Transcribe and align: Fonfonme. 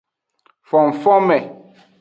Fonfonme. 0.69 1.39